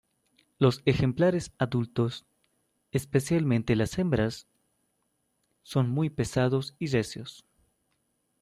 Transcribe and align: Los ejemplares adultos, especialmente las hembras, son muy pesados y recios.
Los 0.57 0.81
ejemplares 0.85 1.53
adultos, 1.59 2.25
especialmente 2.91 3.75
las 3.75 3.99
hembras, 3.99 4.47
son 5.61 5.91
muy 5.91 6.09
pesados 6.09 6.73
y 6.79 6.87
recios. 6.87 7.45